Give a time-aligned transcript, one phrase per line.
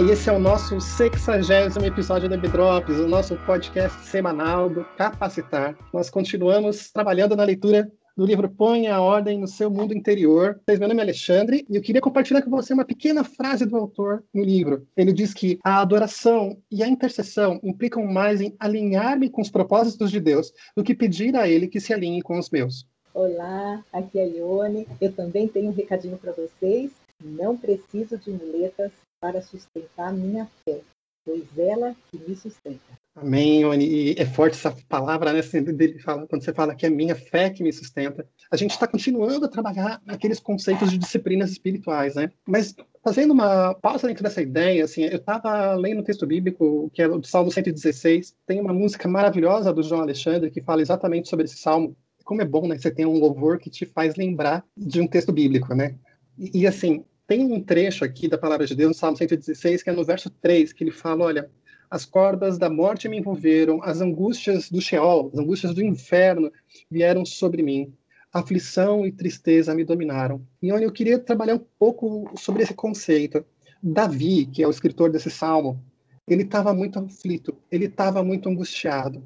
[0.00, 5.76] E esse é o nosso 60 episódio da Bidrops, o nosso podcast semanal do Capacitar.
[5.92, 10.58] Nós continuamos trabalhando na leitura do livro Põe a Ordem no Seu Mundo Interior.
[10.66, 14.24] Meu nome é Alexandre e eu queria compartilhar com você uma pequena frase do autor
[14.32, 14.86] no livro.
[14.96, 20.10] Ele diz que a adoração e a intercessão implicam mais em alinhar-me com os propósitos
[20.10, 22.86] de Deus do que pedir a Ele que se alinhe com os meus.
[23.12, 24.88] Olá, aqui é a Ione.
[24.98, 26.90] Eu também tenho um recadinho para vocês.
[27.22, 30.80] Não preciso de muletas para sustentar minha fé,
[31.24, 32.98] pois ela que me sustenta.
[33.14, 33.62] Amém.
[33.82, 35.42] E é forte essa palavra, né?
[35.42, 38.26] Dele fala, quando você fala que é minha fé que me sustenta.
[38.50, 42.30] A gente está continuando a trabalhar naqueles conceitos de disciplinas espirituais, né?
[42.46, 47.02] Mas fazendo uma pausa dentro dessa ideia, assim, eu estava lendo um texto bíblico que
[47.02, 48.34] é o Salmo 116.
[48.46, 51.94] Tem uma música maravilhosa do João Alexandre que fala exatamente sobre esse salmo.
[52.24, 52.78] Como é bom, né?
[52.78, 55.96] Você tem um louvor que te faz lembrar de um texto bíblico, né?
[56.38, 59.90] E, e assim, tem um trecho aqui da palavra de Deus, no Salmo 116, que
[59.90, 61.48] é no verso 3, que ele fala: Olha,
[61.88, 66.50] as cordas da morte me envolveram, as angústias do Sheol, as angústias do inferno
[66.90, 67.94] vieram sobre mim,
[68.32, 70.44] aflição e tristeza me dominaram.
[70.60, 73.44] E onde eu queria trabalhar um pouco sobre esse conceito.
[73.80, 75.80] Davi, que é o escritor desse salmo,
[76.26, 79.22] ele estava muito aflito, ele estava muito angustiado.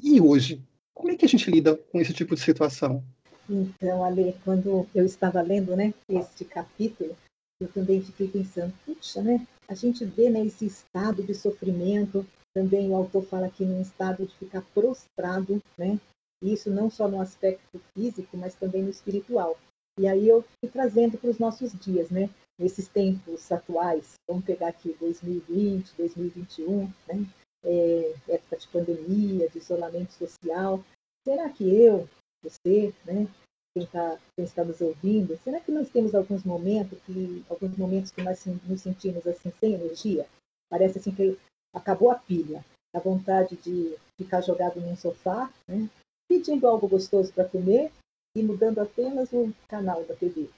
[0.00, 0.62] E hoje,
[0.94, 3.02] como é que a gente lida com esse tipo de situação?
[3.50, 7.16] Então, Ale, quando eu estava lendo né, este capítulo,
[7.60, 9.46] eu também fiquei pensando, puxa, né?
[9.66, 14.26] A gente vê né, esse estado de sofrimento, também o autor fala aqui num estado
[14.26, 15.98] de ficar prostrado, né?
[16.42, 19.58] Isso não só no aspecto físico, mas também no espiritual.
[19.98, 22.30] E aí eu fui trazendo para os nossos dias, né?
[22.58, 27.26] Nesses tempos atuais, vamos pegar aqui 2020, 2021, né?
[27.64, 30.82] É, época de pandemia, de isolamento social.
[31.24, 32.08] Será que eu,
[32.40, 33.26] você, né,
[33.78, 38.22] quem está, está nos ouvindo, será que nós temos alguns momentos que alguns momentos que
[38.22, 40.26] nós nos sentimos assim sem energia?
[40.68, 41.38] Parece assim que
[41.72, 45.88] acabou a pilha, a vontade de ficar jogado num sofá, né?
[46.28, 47.92] pedindo algo gostoso para comer
[48.36, 50.48] e mudando apenas o canal da TV.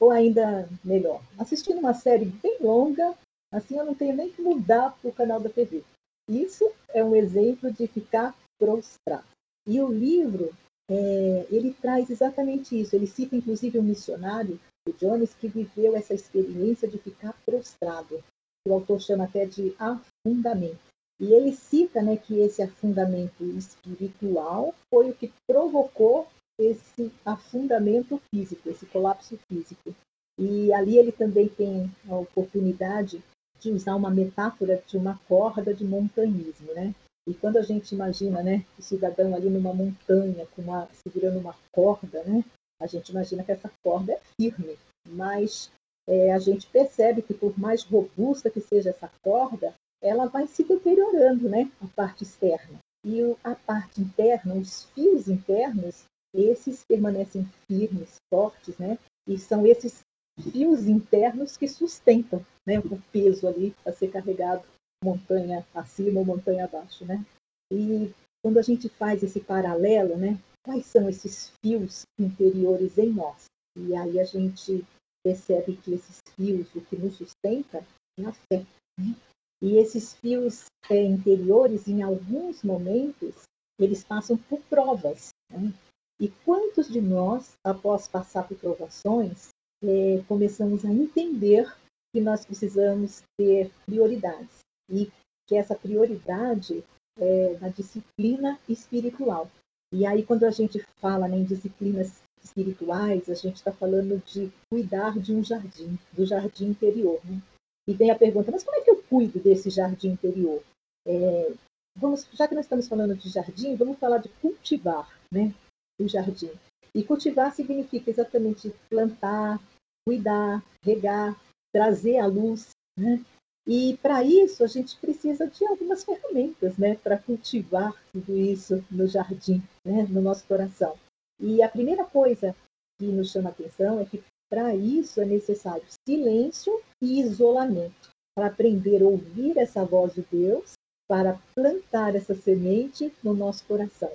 [0.00, 3.14] Ou ainda melhor, assistindo uma série bem longa,
[3.52, 5.84] assim eu não tenho nem que mudar para o canal da TV.
[6.28, 9.24] Isso é um exemplo de ficar prostrado.
[9.66, 10.52] E o livro
[10.90, 12.94] é, ele traz exatamente isso.
[12.94, 18.22] Ele cita, inclusive, um missionário, o Jones, que viveu essa experiência de ficar prostrado.
[18.66, 20.78] O autor chama até de afundamento.
[21.20, 26.26] E ele cita né, que esse afundamento espiritual foi o que provocou
[26.58, 29.94] esse afundamento físico, esse colapso físico.
[30.38, 33.22] E ali ele também tem a oportunidade
[33.60, 36.92] de usar uma metáfora de uma corda de montanhismo, né?
[37.28, 41.54] E quando a gente imagina, né, o cidadão ali numa montanha, com uma, segurando uma
[41.70, 42.44] corda, né,
[42.80, 44.76] a gente imagina que essa corda é firme,
[45.08, 45.70] mas
[46.08, 49.72] é, a gente percebe que por mais robusta que seja essa corda,
[50.02, 52.78] ela vai se deteriorando, né, a parte externa.
[53.04, 56.04] E a parte interna, os fios internos,
[56.34, 60.02] esses permanecem firmes, fortes, né, e são esses
[60.40, 64.64] fios internos que sustentam né, o peso ali a ser carregado
[65.02, 67.24] montanha acima ou montanha abaixo, né?
[67.72, 70.38] E quando a gente faz esse paralelo, né?
[70.64, 73.46] Quais são esses fios interiores em nós?
[73.76, 74.84] E aí a gente
[75.24, 77.84] percebe que esses fios, o que nos sustenta,
[78.18, 78.64] é a fé.
[78.98, 79.16] Né?
[79.60, 83.42] E esses fios é, interiores, em alguns momentos,
[83.78, 85.30] eles passam por provas.
[85.50, 85.72] Né?
[86.20, 89.48] E quantos de nós, após passar por provações,
[89.82, 91.72] é, começamos a entender
[92.12, 95.10] que nós precisamos ter prioridades e
[95.46, 96.84] que essa prioridade
[97.18, 99.50] é na disciplina espiritual.
[99.92, 104.50] E aí, quando a gente fala né, em disciplinas espirituais, a gente está falando de
[104.70, 107.20] cuidar de um jardim, do jardim interior.
[107.24, 107.40] Né?
[107.86, 110.62] E vem a pergunta, mas como é que eu cuido desse jardim interior?
[111.06, 111.52] É,
[111.96, 115.54] vamos, já que nós estamos falando de jardim, vamos falar de cultivar né,
[116.00, 116.50] o jardim.
[116.94, 119.60] E cultivar significa exatamente plantar,
[120.06, 121.38] cuidar, regar,
[121.72, 122.70] trazer à luz.
[122.98, 123.24] Né?
[123.66, 129.06] E para isso a gente precisa de algumas ferramentas, né, para cultivar tudo isso no
[129.06, 130.96] jardim, né, no nosso coração.
[131.38, 132.54] E a primeira coisa
[132.98, 138.48] que nos chama a atenção é que para isso é necessário silêncio e isolamento, para
[138.48, 140.72] aprender a ouvir essa voz de Deus,
[141.08, 144.12] para plantar essa semente no nosso coração.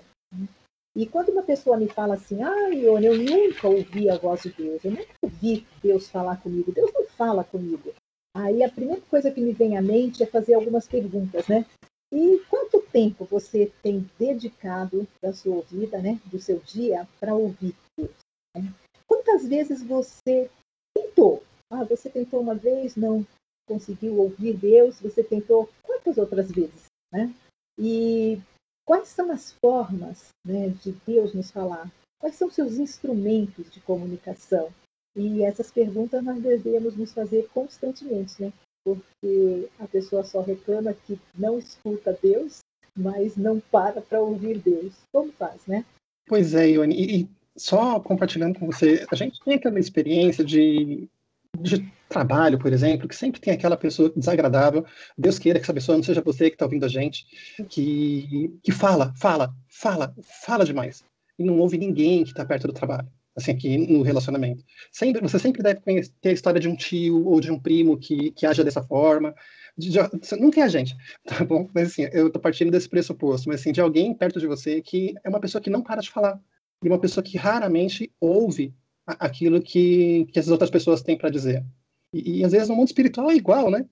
[0.95, 4.51] E quando uma pessoa me fala assim, ah, Ione, eu nunca ouvi a voz de
[4.51, 7.93] Deus, eu nunca ouvi Deus falar comigo, Deus não fala comigo.
[8.37, 11.65] Aí a primeira coisa que me vem à mente é fazer algumas perguntas, né?
[12.13, 17.75] E quanto tempo você tem dedicado da sua vida, né, do seu dia, para ouvir
[17.97, 18.11] Deus?
[18.55, 18.71] Né?
[19.07, 20.51] Quantas vezes você
[20.95, 21.41] tentou?
[21.71, 22.95] Ah, você tentou uma vez?
[22.95, 23.25] Não.
[23.67, 27.33] conseguiu ouvir Deus, você tentou quantas outras vezes, né?
[27.77, 28.39] E
[28.85, 31.91] quais são as formas né, de Deus nos falar?
[32.19, 34.71] Quais são seus instrumentos de comunicação?
[35.17, 38.53] E essas perguntas nós devemos nos fazer constantemente, né?
[38.83, 42.59] Porque a pessoa só reclama que não escuta Deus,
[42.95, 44.93] mas não para para ouvir Deus.
[45.11, 45.83] Como faz, né?
[46.27, 46.95] Pois é, Ione.
[46.95, 51.09] E, só compartilhando com você, a gente tem aquela experiência de,
[51.59, 54.85] de trabalho, por exemplo, que sempre tem aquela pessoa desagradável.
[55.17, 57.25] Deus queira que essa pessoa não seja você que está ouvindo a gente,
[57.67, 60.13] que, que fala, fala, fala,
[60.45, 61.03] fala demais.
[61.39, 64.63] E não ouve ninguém que está perto do trabalho assim, aqui no relacionamento.
[64.91, 65.79] Sempre, você sempre deve
[66.19, 69.33] ter a história de um tio ou de um primo que, que age dessa forma.
[69.77, 69.99] De, de,
[70.39, 71.69] nunca é a gente, tá bom?
[71.73, 75.13] Mas assim, eu tô partindo desse pressuposto, mas assim, de alguém perto de você que
[75.23, 76.41] é uma pessoa que não para de falar,
[76.83, 78.73] e uma pessoa que raramente ouve
[79.05, 81.63] aquilo que, que as outras pessoas têm para dizer.
[82.11, 83.85] E, e, às vezes no mundo espiritual é igual, né?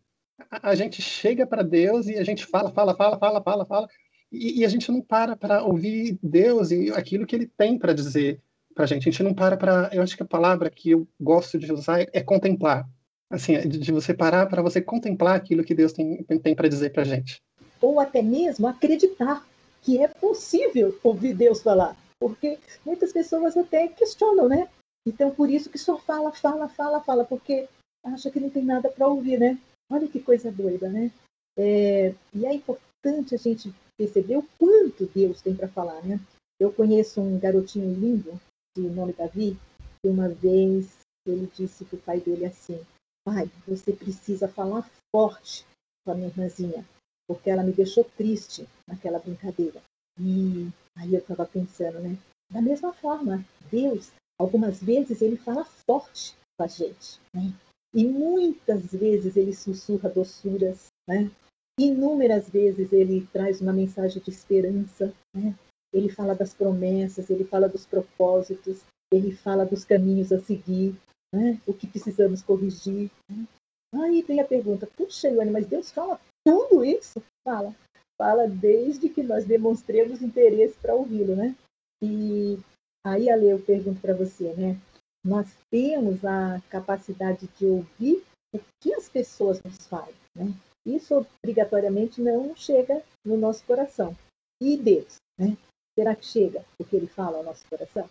[0.50, 3.88] A, a gente chega para Deus e a gente fala, fala, fala, fala, fala, fala,
[4.32, 7.94] e, e a gente não para para ouvir Deus e aquilo que Ele tem para
[7.94, 8.42] dizer
[8.76, 9.08] para a gente.
[9.08, 9.90] A gente não para para.
[9.94, 12.88] Eu acho que a palavra que eu gosto de usar é, é contemplar.
[13.32, 16.92] Assim, de, de você parar para você contemplar aquilo que Deus tem, tem para dizer
[16.92, 17.42] para a gente.
[17.82, 19.44] Ou até mesmo acreditar
[19.82, 21.96] que é possível ouvir Deus falar.
[22.20, 24.68] Porque muitas pessoas até questionam, né?
[25.08, 27.68] Então, por isso que só fala, fala, fala, fala, porque
[28.04, 29.58] acha que não tem nada para ouvir, né?
[29.90, 31.12] Olha que coisa doida, né?
[31.58, 36.20] É, e é importante a gente perceber o quanto Deus tem para falar, né?
[36.60, 38.40] Eu conheço um garotinho lindo
[38.76, 39.58] de nome Davi,
[40.02, 42.80] que uma vez ele disse para o pai dele assim:
[43.26, 45.66] Pai, você precisa falar forte
[46.06, 46.86] com a minha irmãzinha,
[47.28, 49.82] porque ela me deixou triste naquela brincadeira.
[50.20, 52.18] E aí eu estava pensando, né?
[52.52, 57.54] Da mesma forma, Deus, algumas vezes, ele fala forte com a gente, né?
[57.94, 61.32] E muitas vezes ele sussurra doçuras, né?
[61.80, 65.56] Inúmeras vezes ele traz uma mensagem de esperança, né?
[65.96, 68.82] Ele fala das promessas, ele fala dos propósitos,
[69.12, 70.94] ele fala dos caminhos a seguir,
[71.34, 71.58] né?
[71.66, 73.10] o que precisamos corrigir.
[73.30, 73.48] Né?
[73.94, 77.24] Aí vem a pergunta, puxa, Ioane, mas Deus fala tudo isso?
[77.48, 77.74] Fala.
[78.18, 81.56] Fala desde que nós demonstremos interesse para ouvi-lo, né?
[82.02, 82.58] E
[83.06, 84.80] aí, Ale, eu pergunto para você, né?
[85.24, 90.54] Nós temos a capacidade de ouvir o que as pessoas nos falam, né?
[90.86, 94.16] Isso obrigatoriamente não chega no nosso coração.
[94.62, 95.58] E Deus, né?
[95.98, 98.10] Será que chega o que ele fala ao nosso coração?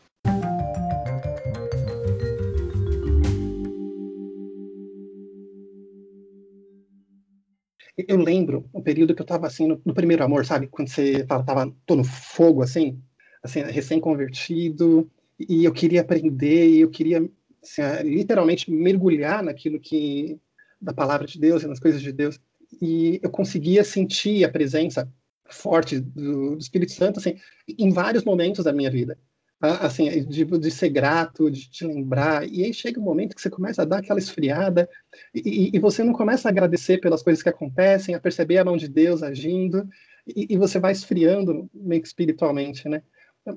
[8.09, 10.67] Eu lembro o período que eu estava assim no, no, primeiro amor, sabe?
[10.67, 12.99] Quando você tava, tava tô no fogo assim,
[13.43, 15.09] assim recém-convertido
[15.39, 17.29] e eu queria aprender e eu queria
[17.63, 20.41] assim, literalmente mergulhar naquilo que
[20.81, 22.41] da palavra de Deus e nas coisas de Deus
[22.81, 25.07] e eu conseguia sentir a presença
[25.49, 27.37] forte do, do, Espírito Santo, assim,
[27.69, 29.19] em vários momentos da minha vida.
[29.61, 29.79] Tá?
[29.79, 32.47] Assim, de, de, ser grato, de te lembrar.
[32.49, 34.89] E aí chega um momento que você começa a dar aquela esfriada
[35.35, 38.77] e, e você não começa a agradecer pelas coisas que acontecem, a perceber a mão
[38.77, 39.89] de Deus agindo
[40.27, 43.03] e, e você vai esfriando meio que espiritualmente, né?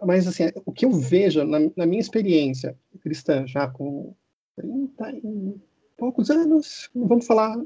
[0.05, 4.13] Mas, assim, o que eu vejo na, na minha experiência cristã, já com
[4.57, 5.55] 30 e
[5.97, 7.57] poucos anos, vamos falar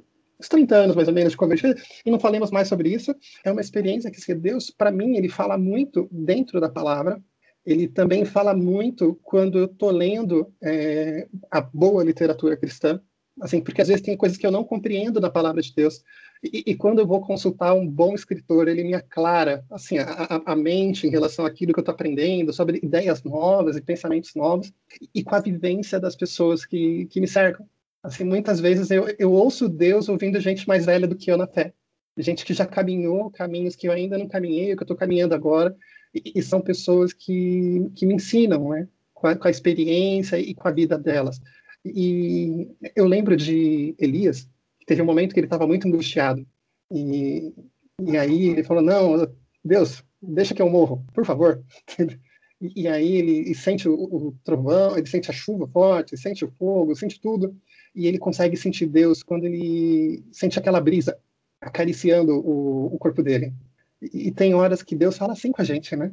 [0.42, 3.16] uns 30 anos mais ou menos de convertida, e não falemos mais sobre isso.
[3.44, 7.22] É uma experiência que Deus, para mim, ele fala muito dentro da palavra,
[7.66, 13.00] ele também fala muito quando eu estou lendo é, a boa literatura cristã,
[13.40, 16.04] assim, porque às vezes tem coisas que eu não compreendo na palavra de Deus,
[16.44, 20.56] e, e quando eu vou consultar um bom escritor, ele me aclara, assim, a, a
[20.56, 25.20] mente em relação àquilo que eu estou aprendendo, sobre ideias novas e pensamentos novos, e,
[25.20, 27.68] e com a vivência das pessoas que, que me cercam.
[28.04, 31.48] Assim, muitas vezes eu, eu ouço Deus ouvindo gente mais velha do que eu na
[31.48, 31.74] fé.
[32.18, 35.76] Gente que já caminhou caminhos que eu ainda não caminhei, que eu estou caminhando agora.
[36.14, 38.88] E, e, são pessoas que, que me ensinam, né?
[39.14, 41.40] Com a, com a experiência e com a vida delas.
[41.86, 46.46] E eu lembro de Elias, que teve um momento que ele estava muito angustiado.
[46.92, 47.54] E,
[48.02, 49.32] e aí ele falou: Não,
[49.64, 51.64] Deus, deixa que eu morro, por favor.
[52.76, 56.96] E, aí ele sente o, o, trovão, ele sente a chuva forte, sente o fogo,
[56.96, 57.60] sente tudo
[57.94, 61.18] e ele consegue sentir Deus quando ele sente aquela brisa
[61.60, 63.54] acariciando o, o corpo dele.
[64.02, 66.12] E, e, tem horas que Deus fala assim com a gente, né?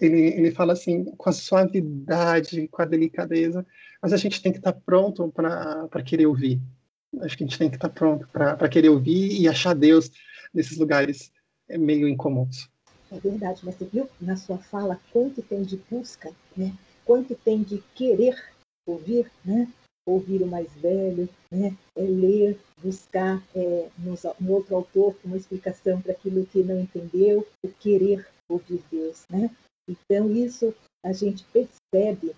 [0.00, 3.66] Ele, ele fala assim com a suavidade, com a delicadeza,
[4.00, 6.60] mas a gente tem que estar tá pronto para querer ouvir.
[7.20, 10.10] Acho que a gente tem que estar tá pronto para querer ouvir e achar Deus
[10.52, 11.32] nesses lugares
[11.68, 12.68] é, meio incomuns.
[13.10, 16.72] É verdade, mas você viu na sua fala quanto tem de busca, né?
[17.04, 18.36] Quanto tem de querer
[18.84, 19.68] ouvir, né?
[20.06, 21.76] Ouvir o mais velho, né?
[21.96, 27.68] é ler, buscar é, no outro autor uma explicação para aquilo que não entendeu, o
[27.68, 29.50] querer ouvir Deus, né?
[29.88, 30.72] Então isso
[31.04, 32.34] a gente percebe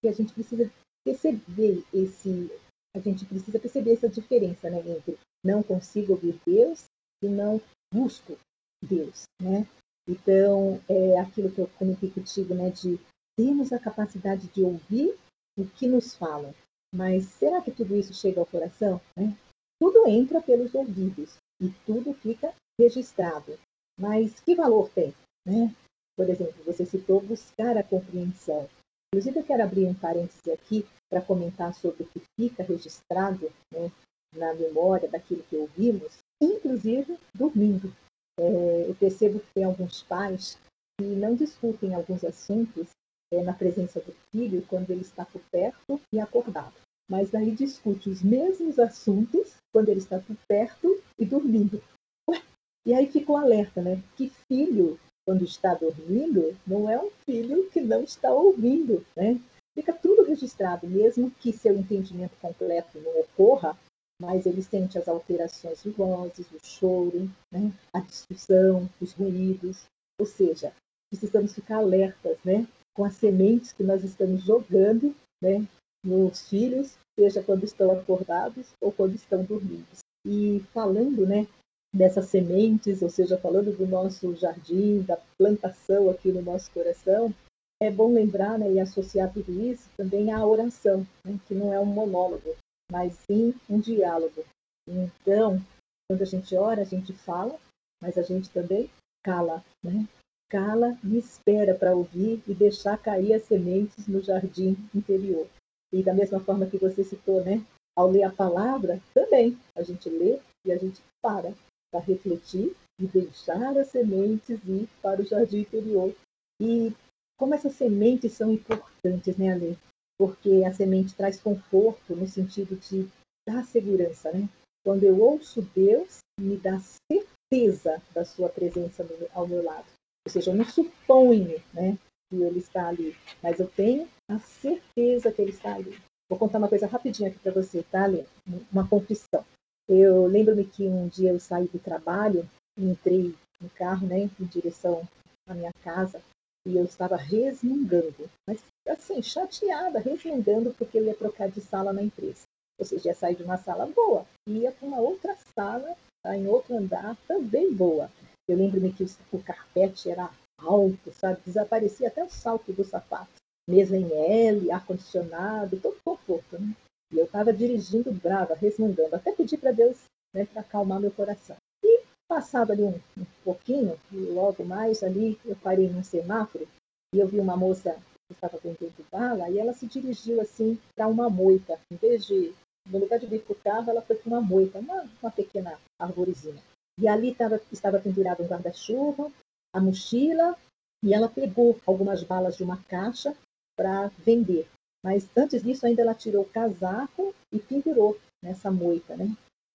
[0.00, 0.70] que a gente precisa
[1.04, 2.50] perceber esse,
[2.94, 6.84] a gente precisa perceber essa diferença, né, entre não consigo ouvir Deus
[7.22, 7.60] e não
[7.92, 8.36] busco
[8.82, 9.66] Deus, né?
[10.06, 12.98] Então é aquilo que eu comentei contigo, né, de
[13.36, 15.16] termos a capacidade de ouvir
[15.58, 16.54] o que nos falam,
[16.94, 19.00] mas será que tudo isso chega ao coração?
[19.16, 19.36] Né?
[19.80, 23.58] Tudo entra pelos ouvidos e tudo fica registrado.
[23.98, 25.12] Mas que valor tem?
[25.46, 25.74] Né?
[26.16, 28.68] Por exemplo, você citou buscar a compreensão.
[29.12, 33.90] Inclusive, eu quero abrir um parêntese aqui para comentar sobre o que fica registrado né,
[34.34, 37.92] na memória daquilo que ouvimos, inclusive dormindo.
[38.38, 40.58] É, eu percebo que tem alguns pais
[40.98, 42.88] que não discutem alguns assuntos
[43.32, 46.74] é, na presença do filho quando ele está por perto e acordado.
[47.10, 51.82] Mas daí discute os mesmos assuntos quando ele está por perto e dormindo.
[52.86, 54.02] E aí ficou alerta, né?
[54.16, 59.38] Que filho, quando está dormindo, não é um filho que não está ouvindo, né?
[59.78, 63.78] Fica tudo registrado, mesmo que seu entendimento completo não ocorra,
[64.20, 67.72] mas ele sente as alterações de vozes, o choro, né?
[67.92, 69.84] a discussão, os ruídos.
[70.18, 70.72] Ou seja,
[71.10, 72.66] precisamos ficar alertas, né?
[72.98, 75.64] Com as sementes que nós estamos jogando né,
[76.04, 79.86] nos filhos, seja quando estão acordados ou quando estão dormindo.
[80.26, 81.46] E falando né,
[81.94, 87.32] dessas sementes, ou seja, falando do nosso jardim, da plantação aqui no nosso coração,
[87.80, 91.78] é bom lembrar né, e associar tudo isso também à oração, né, que não é
[91.78, 92.56] um monólogo,
[92.90, 94.44] mas sim um diálogo.
[94.88, 95.64] Então,
[96.10, 97.56] quando a gente ora, a gente fala,
[98.02, 98.90] mas a gente também
[99.24, 100.04] cala, né?
[100.48, 105.46] Cala e espera para ouvir e deixar cair as sementes no jardim interior.
[105.92, 107.62] E da mesma forma que você citou, né?
[107.96, 111.52] Ao ler a palavra, também a gente lê e a gente para
[111.90, 116.14] para refletir e deixar as sementes ir para o jardim interior.
[116.60, 116.92] E
[117.38, 119.78] como essas sementes são importantes, né, Ale?
[120.18, 123.08] Porque a semente traz conforto no sentido de
[123.48, 124.48] dar segurança, né?
[124.84, 126.78] Quando eu ouço Deus, me dá
[127.10, 129.86] certeza da sua presença ao meu lado.
[130.28, 131.96] Ou seja, eu não suponho né,
[132.28, 135.98] que ele está ali, mas eu tenho a certeza que ele está ali.
[136.28, 138.24] Vou contar uma coisa rapidinho aqui para você, tá, Lê?
[138.70, 139.42] Uma confissão.
[139.88, 145.08] Eu lembro-me que um dia eu saí do trabalho, entrei no carro, né, em direção
[145.46, 146.20] à minha casa,
[146.66, 152.02] e eu estava resmungando, mas assim, chateada, resmungando porque eu ia trocar de sala na
[152.02, 152.42] empresa.
[152.78, 156.46] Ou seja, ia sair de uma sala boa, ia para uma outra sala, tá, em
[156.46, 158.10] outro andar, também boa.
[158.48, 161.40] Eu lembro-me que o carpete era alto, sabe?
[161.44, 163.30] Desaparecia até o salto do sapato.
[163.68, 166.74] Mesa em L, ar-condicionado, todo conforto, né?
[167.12, 169.14] E eu estava dirigindo brava, resmungando.
[169.14, 169.98] Até pedi para Deus
[170.34, 171.56] né, para acalmar meu coração.
[171.84, 176.66] E passado ali um, um pouquinho, logo mais ali, eu parei num semáforo
[177.14, 177.94] e eu vi uma moça
[178.26, 181.78] que estava vendendo bala e ela se dirigiu assim para uma moita.
[181.90, 182.54] Em vez de,
[182.86, 185.78] no lugar de vir para o carro, ela foi para uma moita, uma, uma pequena
[185.98, 186.62] arvorezinha.
[186.98, 189.30] E ali tava, estava pendurado um guarda-chuva,
[189.72, 190.56] a mochila,
[191.02, 193.34] e ela pegou algumas balas de uma caixa
[193.76, 194.68] para vender.
[195.04, 199.32] Mas antes disso, ainda ela tirou o casaco e pendurou nessa moita, né?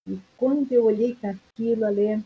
[0.08, 2.22] E quando eu olhei para aquilo ali,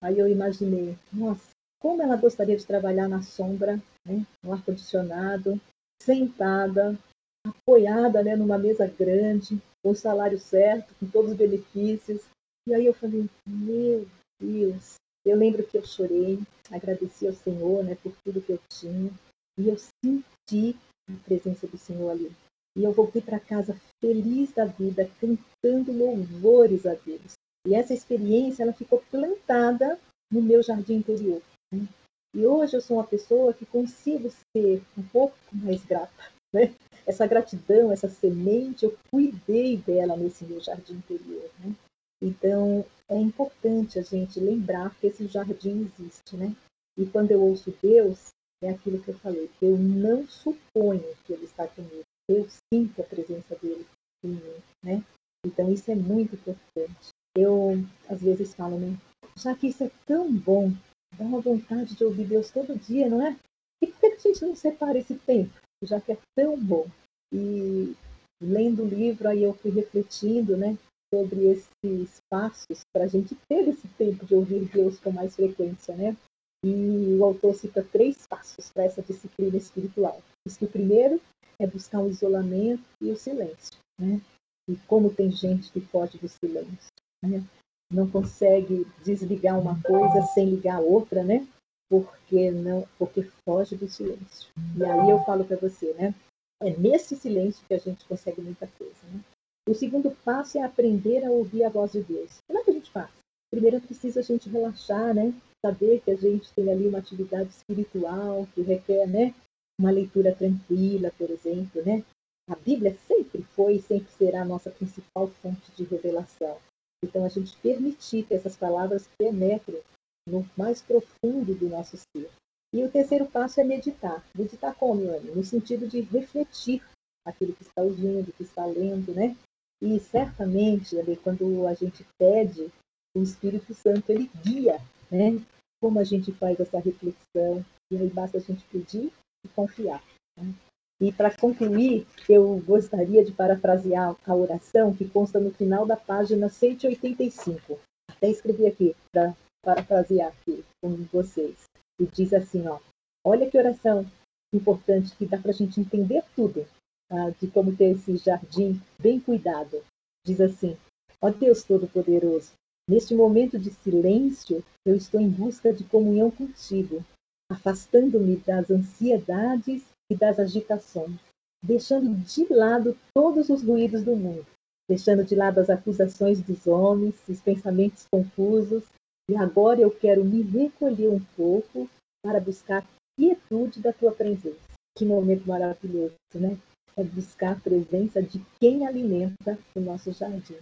[0.00, 4.24] aí eu imaginei, nossa, como ela gostaria de trabalhar na sombra, né?
[4.42, 5.60] no ar-condicionado,
[6.00, 6.96] sentada,
[7.44, 8.36] apoiada né?
[8.36, 12.22] numa mesa grande, com o salário certo, com todos os benefícios,
[12.66, 14.06] e aí eu falei, meu
[14.40, 14.94] Deus.
[15.24, 16.38] Eu lembro que eu chorei,
[16.70, 19.10] agradeci ao Senhor né, por tudo que eu tinha.
[19.58, 20.76] E eu senti
[21.08, 22.30] a presença do Senhor ali.
[22.76, 27.32] E eu voltei para casa feliz da vida, cantando louvores a Deus.
[27.66, 29.98] E essa experiência ela ficou plantada
[30.30, 31.40] no meu jardim interior.
[31.72, 31.86] Né?
[32.34, 36.12] E hoje eu sou uma pessoa que consigo ser um pouco mais grata.
[36.52, 36.74] Né?
[37.06, 41.50] Essa gratidão, essa semente, eu cuidei dela nesse meu jardim interior.
[41.60, 41.74] Né?
[42.22, 46.54] Então, é importante a gente lembrar que esse jardim existe, né?
[46.96, 48.30] E quando eu ouço Deus,
[48.62, 53.04] é aquilo que eu falei, eu não suponho que Ele está comigo, eu sinto a
[53.04, 53.86] presença dele
[54.24, 55.04] em mim, né?
[55.44, 57.10] Então, isso é muito importante.
[57.36, 57.74] Eu,
[58.08, 58.96] às vezes, falo, né?
[59.36, 60.72] Já que isso é tão bom,
[61.16, 63.36] dá uma vontade de ouvir Deus todo dia, não é?
[63.82, 66.86] E por que a gente não separa esse tempo, já que é tão bom?
[67.32, 67.94] E
[68.40, 70.76] lendo o livro, aí eu fui refletindo, né?
[71.12, 75.94] Sobre esses passos para a gente ter esse tempo de ouvir Deus com mais frequência,
[75.96, 76.16] né?
[76.64, 80.20] E o autor cita três passos para essa disciplina espiritual.
[80.46, 81.20] Diz que o primeiro
[81.58, 84.20] é buscar o isolamento e o silêncio, né?
[84.68, 86.90] E como tem gente que foge do silêncio,
[87.22, 87.44] né?
[87.90, 91.46] não consegue desligar uma coisa sem ligar a outra, né?
[91.88, 94.50] Porque não, porque foge do silêncio.
[94.76, 96.14] E aí eu falo para você, né?
[96.60, 99.20] É nesse silêncio que a gente consegue muita coisa, né?
[99.68, 102.38] O segundo passo é aprender a ouvir a voz de Deus.
[102.46, 103.10] Como é que a gente faz?
[103.50, 105.34] Primeiro é preciso a gente relaxar, né?
[105.64, 109.34] Saber que a gente tem ali uma atividade espiritual que requer, né?
[109.80, 112.04] Uma leitura tranquila, por exemplo, né?
[112.48, 116.58] A Bíblia sempre foi e sempre será a nossa principal fonte de revelação.
[117.04, 119.82] Então, a gente permitir que essas palavras penetrem
[120.28, 122.30] no mais profundo do nosso ser.
[122.72, 124.24] E o terceiro passo é meditar.
[124.34, 125.30] Meditar como, Anne?
[125.30, 126.82] No sentido de refletir
[127.26, 129.36] aquilo que está ouvindo, que está lendo, né?
[129.82, 132.70] E certamente, ali, quando a gente pede,
[133.14, 134.80] o Espírito Santo ele guia,
[135.10, 135.40] né?
[135.80, 137.64] Como a gente faz essa reflexão.
[137.90, 139.12] E aí basta a gente pedir
[139.44, 140.02] e confiar.
[140.36, 140.52] Né?
[141.00, 146.48] E para concluir, eu gostaria de parafrasear a oração que consta no final da página
[146.48, 147.78] 185.
[148.10, 151.64] Até escrevi aqui para parafrasear aqui com vocês.
[152.00, 152.78] E diz assim, ó,
[153.24, 154.06] olha que oração
[154.54, 156.66] importante que dá para a gente entender tudo
[157.08, 157.30] tá?
[157.30, 159.82] de como ter esse jardim bem cuidado.
[160.24, 160.76] Diz assim,
[161.20, 162.52] ó Deus Todo-Poderoso,
[162.88, 167.04] neste momento de silêncio, eu estou em busca de comunhão contigo,
[167.50, 171.18] afastando-me das ansiedades e das agitações,
[171.62, 174.46] deixando de lado todos os ruídos do mundo,
[174.88, 178.84] deixando de lado as acusações dos homens, os pensamentos confusos,
[179.28, 181.88] e agora eu quero me recolher um pouco
[182.24, 182.86] para buscar
[183.18, 184.60] quietude da tua presença.
[184.96, 186.56] Que momento maravilhoso, né?
[186.98, 190.56] É buscar a presença de quem alimenta o nosso jardim.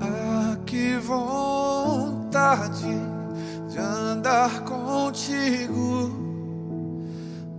[0.00, 2.86] Ah, que vontade
[3.68, 6.10] de andar contigo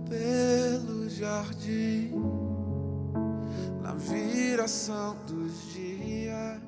[0.08, 2.12] pelo jardim
[3.82, 6.58] na viração dos dias.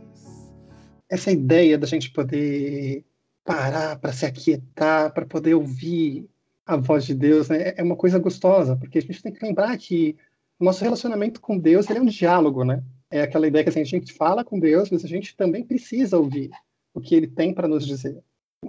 [1.09, 3.07] Essa ideia da gente poder
[3.43, 6.29] parar para se aquietar, para poder ouvir
[6.67, 9.77] a voz de Deus, né, é uma coisa gostosa, porque a gente tem que lembrar
[9.79, 10.17] que
[10.61, 12.83] nosso relacionamento com Deus é um diálogo, né?
[13.11, 16.19] É aquela ideia que assim, a gente fala com Deus, mas a gente também precisa
[16.19, 16.51] ouvir
[16.93, 18.23] o que Ele tem para nos dizer.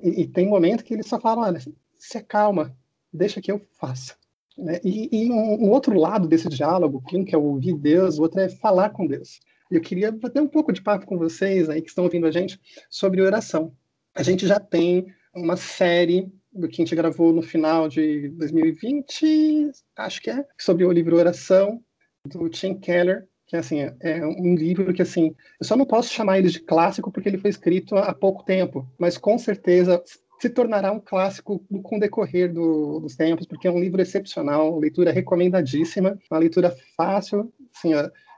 [0.04, 1.60] E, e, tem momento que Ele só fala, olha,
[1.96, 2.76] se acalma,
[3.14, 4.16] deixa que eu faça.
[4.58, 4.80] Né?
[4.84, 8.24] E, e um, um, outro lado desse diálogo, que um que é ouvir Deus, o
[8.24, 9.40] outro é falar com Deus.
[9.70, 12.60] Eu queria bater um pouco de papo com vocês aí que estão ouvindo a gente
[12.90, 13.74] sobre oração.
[14.14, 20.22] A gente já tem uma série que a gente gravou no final de 2020, acho
[20.22, 21.82] que é, sobre o livro Oração,
[22.26, 26.40] do Tim Keller, que assim, é um livro que assim, eu só não posso chamar
[26.40, 30.02] ele de clássico porque ele foi escrito há pouco tempo, mas com certeza
[30.40, 34.78] se tornará um clássico com o decorrer do, dos tempos, porque é um livro excepcional,
[34.80, 37.92] leitura recomendadíssima, uma leitura fácil, assim,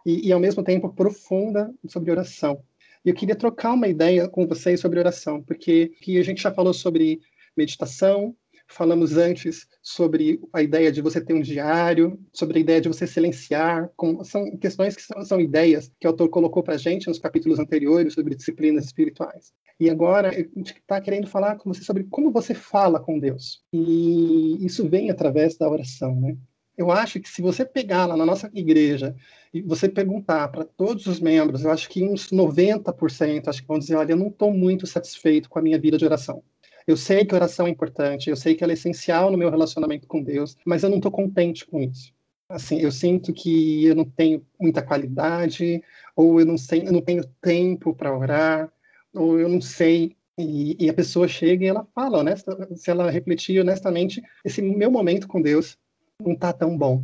[0.06, 2.62] e, e, ao mesmo tempo profunda sobre oração.
[3.04, 6.74] E eu queria trocar uma ideia com vocês sobre oração, porque a gente já falou
[6.74, 7.20] sobre
[7.58, 8.36] meditação,
[8.68, 13.08] falamos antes sobre a ideia de você ter um diário, sobre a ideia de você
[13.08, 17.08] silenciar, com, são questões que são, são ideias que o autor colocou para a gente
[17.08, 19.54] nos capítulos anteriores sobre disciplinas espirituais.
[19.80, 23.62] E agora a gente está querendo falar com você sobre como você fala com Deus.
[23.72, 26.36] E isso vem através da oração, né?
[26.76, 29.16] Eu acho que se você pegar lá na nossa igreja
[29.52, 33.80] e você perguntar para todos os membros, eu acho que uns 90% acho que vão
[33.80, 36.44] dizer, olha, eu não estou muito satisfeito com a minha vida de oração.
[36.88, 40.08] Eu sei que oração é importante, eu sei que ela é essencial no meu relacionamento
[40.08, 42.14] com Deus, mas eu não estou contente com isso.
[42.50, 45.84] Assim, eu sinto que eu não tenho muita qualidade,
[46.16, 48.72] ou eu não sei, eu não tenho tempo para orar,
[49.14, 50.16] ou eu não sei.
[50.38, 54.90] E, e, a pessoa chega e ela fala, honesta, se ela refletir honestamente, esse meu
[54.90, 55.78] momento com Deus
[56.24, 57.04] não está tão bom.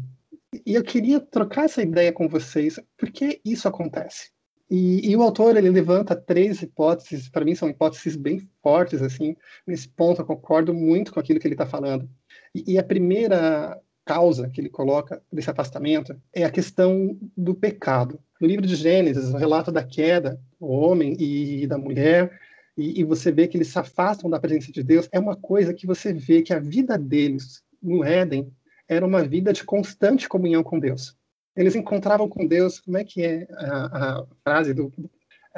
[0.66, 4.33] E eu queria trocar essa ideia com vocês, por que isso acontece?
[4.76, 9.36] E, e, o autor ele levanta três hipóteses, para mim são hipóteses bem fortes assim.
[9.68, 12.10] Nesse ponto eu concordo muito com aquilo que ele está falando.
[12.56, 18.20] E, e, a primeira causa que ele coloca desse afastamento é a questão do pecado.
[18.42, 22.36] No livro de Gênesis, o relato da queda do homem e da mulher,
[22.76, 25.72] e, e você vê que eles se afastam da presença de Deus, é uma coisa
[25.72, 28.52] que você vê que a vida deles no Éden
[28.88, 31.16] era uma vida de constante comunhão com Deus
[31.56, 34.92] eles encontravam com Deus, como é que é a, a frase do,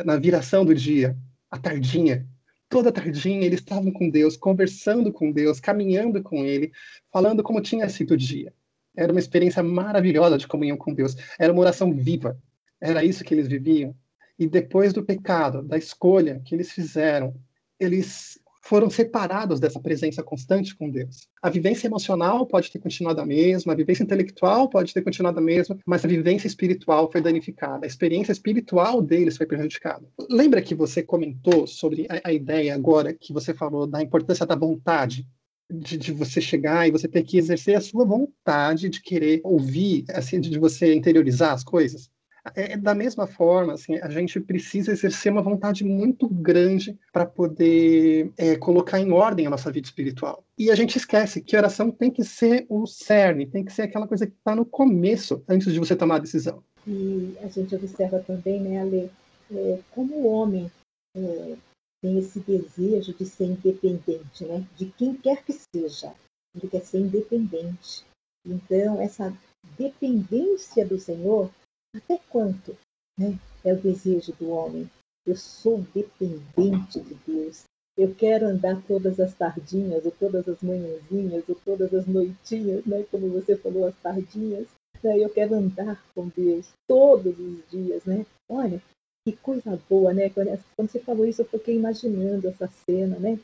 [0.04, 1.18] na viração do dia,
[1.50, 2.28] a tardinha.
[2.68, 6.72] Toda tardinha eles estavam com Deus, conversando com Deus, caminhando com Ele,
[7.12, 8.54] falando como tinha sido o dia.
[8.96, 11.16] Era uma experiência maravilhosa de comunhão com Deus.
[11.38, 12.38] Era uma oração viva.
[12.80, 13.96] Era isso que eles viviam.
[14.38, 17.36] E depois do pecado, da escolha que eles fizeram,
[17.80, 21.28] eles foram separados dessa presença constante com Deus.
[21.42, 25.42] A vivência emocional pode ter continuado a mesma, a vivência intelectual pode ter continuado a
[25.42, 30.08] mesma, mas a vivência espiritual foi danificada, a experiência espiritual deles foi prejudicada.
[30.30, 34.56] Lembra que você comentou sobre a, a ideia agora que você falou da importância da
[34.56, 35.28] vontade?
[35.68, 40.06] De, de, você chegar e você ter que exercer a sua vontade de querer ouvir,
[40.12, 42.08] assim, de você interiorizar as coisas.
[42.54, 48.32] É, da mesma forma, assim, a gente precisa exercer uma vontade muito grande para poder
[48.38, 50.44] é, colocar em ordem a nossa vida espiritual.
[50.58, 54.08] E a gente esquece que oração tem que ser o cerne, tem que ser aquela
[54.08, 56.64] coisa que está no começo, antes de você tomar a decisão.
[56.88, 59.12] E a gente observa também, né, Ale,
[59.52, 60.72] é, como o homem
[61.18, 61.56] é,
[62.00, 66.14] tem esse desejo de ser independente, né, de quem quer que seja.
[66.56, 68.06] Ele quer ser independente.
[68.46, 69.36] Então, essa
[69.78, 71.50] dependência do Senhor
[71.96, 72.78] até quanto
[73.18, 74.90] né, é o desejo do homem?
[75.26, 77.64] Eu sou dependente de Deus.
[77.98, 83.06] Eu quero andar todas as tardinhas, ou todas as manhãzinhas, ou todas as noitinhas, né?
[83.10, 84.68] como você falou, as tardinhas.
[85.02, 85.18] Né?
[85.18, 88.04] Eu quero andar com Deus todos os dias.
[88.04, 88.26] Né?
[88.50, 88.82] Olha,
[89.26, 90.30] que coisa boa, né?
[90.30, 93.40] Quando você falou isso, eu fiquei imaginando essa cena, né?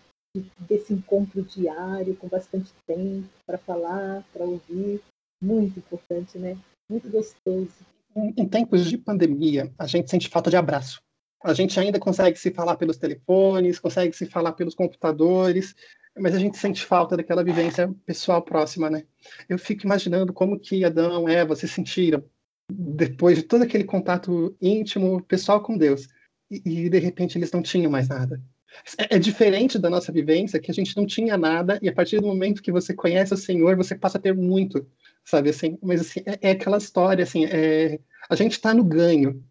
[0.60, 5.02] Desse encontro diário, com bastante tempo para falar, para ouvir.
[5.42, 6.56] Muito importante, né?
[6.90, 7.74] Muito gostoso
[8.16, 11.02] em tempos de pandemia, a gente sente falta de abraço.
[11.44, 15.76] A gente ainda consegue se falar pelos telefones, consegue se falar pelos computadores,
[16.20, 19.04] mas a gente sente falta daquela vivência pessoal próxima, né?
[19.50, 22.24] Eu fico imaginando como que Adão e Eva se sentiram
[22.72, 26.08] depois de todo aquele contato íntimo, pessoal com Deus,
[26.50, 28.42] e, e de repente eles não tinham mais nada.
[28.98, 32.20] É, é, diferente da nossa vivência, que a gente não tinha nada, e a partir
[32.20, 34.88] do momento que você conhece o Senhor, você passa a ter muito
[35.32, 35.78] sabe assim?
[35.82, 39.44] Mas assim, é, é aquela história assim, é, a gente está no ganho.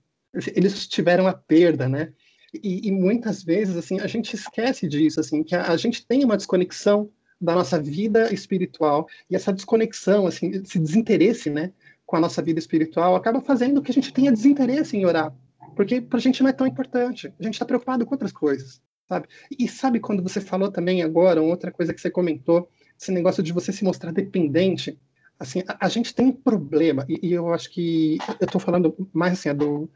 [0.55, 2.13] Eles tiveram a perda, né?
[2.53, 6.25] E, e, muitas vezes assim a gente esquece disso, assim, que a, a, gente tem
[6.25, 11.73] uma desconexão da nossa vida espiritual e essa desconexão, assim, esse desinteresse, né,
[12.05, 15.33] com a nossa vida espiritual acaba fazendo que a gente tenha desinteresse em orar,
[15.77, 17.33] porque para a gente não é tão importante.
[17.39, 19.29] A gente está preocupado com outras coisas, sabe?
[19.57, 22.69] E sabe quando você falou também agora, outra coisa que você comentou,
[23.01, 24.99] esse negócio de você se mostrar dependente
[25.41, 28.95] assim, a, a, gente tem um problema, e, e eu acho que eu estou falando
[29.13, 29.91] mais assim, do,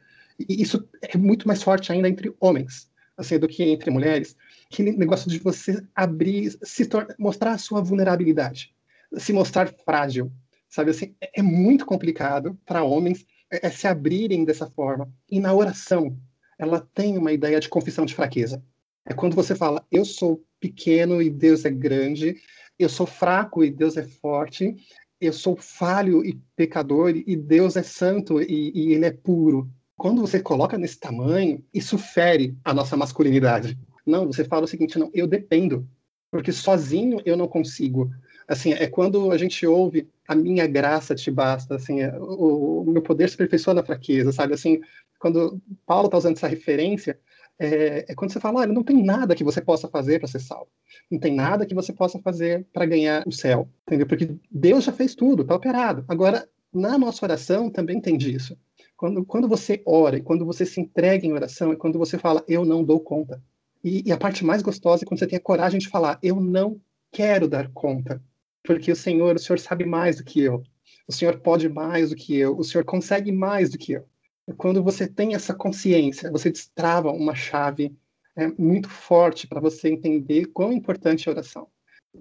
[0.49, 4.35] isso é muito mais forte ainda entre homens, assim, do que entre mulheres,
[4.73, 8.75] aquele negócio de você abrir, se mostrar a sua vulnerabilidade,
[9.19, 10.33] se mostrar frágil,
[10.69, 15.13] sabe assim, é, é muito complicado para homens é, é se abrirem dessa forma.
[15.31, 16.19] E na oração,
[16.59, 18.65] ela tem uma ideia de confissão de fraqueza.
[19.07, 22.37] É quando você fala, eu sou pequeno e Deus é grande,
[22.79, 24.75] eu sou fraco e Deus é forte,
[25.21, 29.71] eu sou falho e pecador e Deus é santo e, e ele é puro.
[29.97, 33.79] Quando você coloca nesse tamanho, isso fere a nossa masculinidade.
[34.05, 35.89] Não, você fala o seguinte, não, eu dependo,
[36.31, 38.11] porque sozinho eu não consigo.
[38.47, 42.91] Assim, é quando a gente ouve a minha graça te basta, assim, é, o, o
[42.91, 44.55] meu poder se aperfeiçoa na fraqueza, sabe?
[44.55, 44.81] Assim,
[45.19, 47.19] quando Paulo está usando essa referência,
[47.59, 50.41] é, é, quando você fala, olha, não tem nada que você possa fazer para ser
[50.41, 50.69] salvo.
[51.11, 53.69] Não tem nada que você possa fazer para ganhar o céu.
[53.87, 54.07] Entendeu?
[54.07, 56.05] Porque Deus já fez tudo, está operado.
[56.09, 58.59] Agora, na nossa oração também tem disso.
[58.97, 62.45] Quando, quando você ora e quando você se entrega em oração, é quando você fala,
[62.49, 63.43] eu não dou conta.
[63.83, 66.41] E, e a parte mais gostosa é quando você tem a coragem de falar, eu
[66.41, 66.81] não
[67.13, 68.23] quero dar conta.
[68.63, 70.63] Porque o Senhor, o Senhor sabe mais do que eu.
[71.07, 72.57] O Senhor pode mais do que eu.
[72.57, 74.07] O Senhor consegue mais do que eu
[74.53, 77.97] quando você tem essa consciência, você destrava uma chave
[78.37, 81.69] é, muito forte para você entender quão importante é a oração.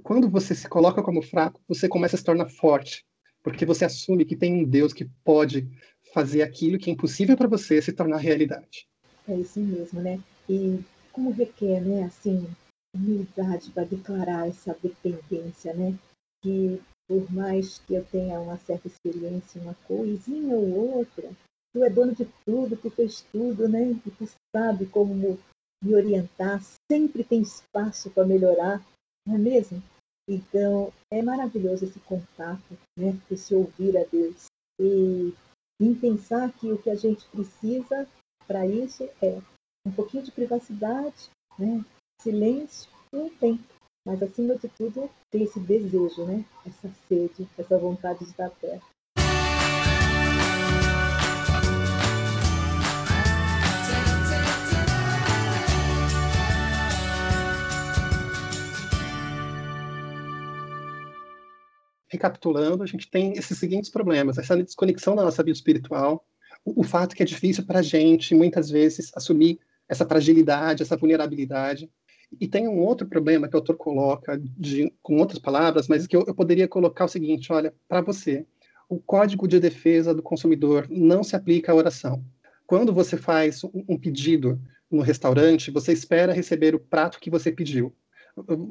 [0.01, 3.05] Quando você se coloca como fraco, você começa a se tornar forte,
[3.43, 5.67] porque você assume que tem um Deus que pode
[6.13, 8.87] fazer aquilo que é impossível para você se tornar realidade.
[9.27, 10.19] É isso mesmo, né?
[10.49, 10.79] E
[11.11, 12.47] como requer, né, assim,
[12.95, 15.93] humildade para declarar essa dependência, né?
[16.41, 21.29] Que por mais que eu tenha uma certa experiência, uma coisinha ou outra,
[21.73, 23.91] tu é dono de tudo, tu fez tudo, né?
[24.05, 25.39] E tu sabe como
[25.83, 28.81] me orientar, sempre tem espaço para melhorar,
[29.27, 29.83] não é mesmo?
[30.29, 33.17] Então, é maravilhoso esse contato, né?
[33.29, 34.45] Esse ouvir a Deus.
[34.79, 35.33] E
[36.03, 38.05] pensar que o que a gente precisa
[38.45, 39.41] para isso é
[39.87, 41.83] um pouquinho de privacidade, né?
[42.21, 43.63] silêncio e um tempo.
[44.05, 46.43] Mas, acima de tudo, tem esse desejo, né?
[46.65, 48.85] essa sede, essa vontade de estar perto.
[62.13, 66.25] Recapitulando, a gente tem esses seguintes problemas: essa desconexão da nossa vida espiritual,
[66.63, 70.97] o, o fato que é difícil para a gente, muitas vezes, assumir essa fragilidade, essa
[70.97, 71.89] vulnerabilidade,
[72.39, 76.15] E tem um outro problema que o autor coloca de, com outras palavras, mas que
[76.15, 78.45] eu, eu poderia colocar o seguinte: olha, para você,
[78.89, 82.23] o Código de Defesa do Consumidor não se aplica à oração.
[82.65, 87.93] Quando você faz um pedido no restaurante, você espera receber o prato que você pediu.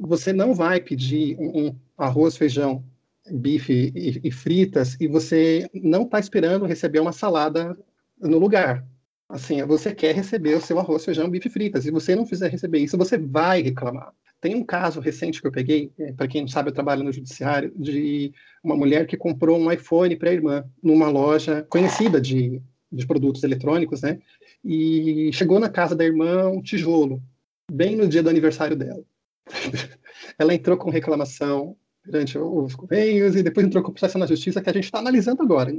[0.01, 2.83] Você não vai pedir um, arroz, feijão,
[3.31, 7.77] bife e, e fritas e você não está esperando receber uma salada
[8.19, 8.85] no lugar.
[9.29, 11.83] Assim, você quer receber o seu arroz, feijão, bife fritas.
[11.83, 14.13] Se você não fizer receber isso, você vai reclamar.
[14.39, 17.13] Tem um caso recente que eu peguei, é, para quem não sabe, eu trabalho no
[17.13, 22.61] judiciário, de uma mulher que comprou um iPhone para a irmã numa loja conhecida de,
[22.91, 24.19] de produtos eletrônicos, né?
[24.63, 27.23] E chegou na casa da irmã um tijolo,
[27.71, 29.03] bem no dia do aniversário dela.
[30.37, 34.69] Ela entrou com reclamação durante os correios e depois entrou com processo na justiça que
[34.69, 35.73] a gente está analisando agora,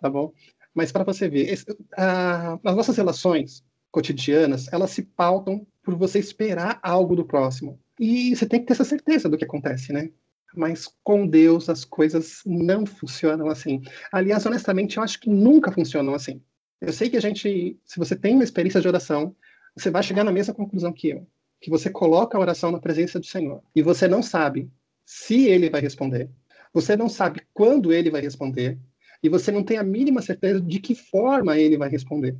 [0.00, 0.32] tá bom?
[0.74, 1.64] Mas para você ver, esse,
[1.96, 7.80] a, as nossas relações cotidianas, elas se pautam por você esperar algo do próximo.
[7.98, 10.10] E você tem que ter essa certeza do que acontece, né?
[10.54, 13.82] Mas com Deus as coisas não funcionam assim.
[14.12, 16.42] Aliás, honestamente, eu acho que nunca funcionam assim.
[16.80, 19.34] Eu sei que a gente, se você tem uma experiência de oração,
[19.74, 21.26] você vai chegar na mesma conclusão que eu,
[21.60, 24.70] que você coloca a oração na presença do Senhor e você não sabe
[25.06, 26.28] se ele vai responder,
[26.74, 28.76] você não sabe quando ele vai responder
[29.22, 32.36] e você não tem a mínima certeza de que forma ele vai responder.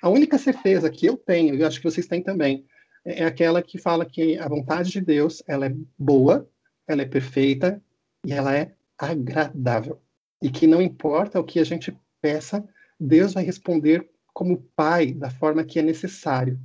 [0.00, 2.64] A única certeza que eu tenho, e eu acho que vocês têm também,
[3.04, 6.48] é aquela que fala que a vontade de Deus ela é boa,
[6.86, 7.82] ela é perfeita
[8.24, 10.00] e ela é agradável.
[10.40, 12.66] E que não importa o que a gente peça,
[12.98, 16.58] Deus vai responder como Pai, da forma que é necessário.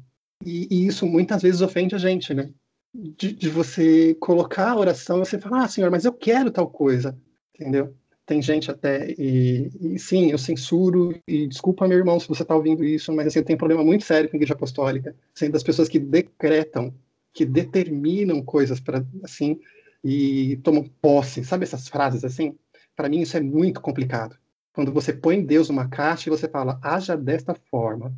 [0.46, 2.54] E, e isso muitas vezes ofende a gente, né?
[2.94, 7.16] De, de, você colocar a oração, você falar, ah, Senhor, mas eu quero tal coisa,
[7.54, 7.96] entendeu?
[8.30, 12.56] tem gente até, e, e, sim, eu censuro, e desculpa, meu irmão, se você está
[12.56, 15.54] ouvindo isso, mas assim, eu tenho um problema muito sério com a Igreja Apostólica, sendo
[15.54, 16.94] das pessoas que decretam,
[17.34, 19.60] que determinam coisas para assim,
[20.04, 22.56] e tomam posse, sabe essas frases assim?
[22.96, 24.38] Para mim isso é muito complicado.
[24.74, 28.14] Quando você põe Deus numa caixa e você fala, haja desta forma,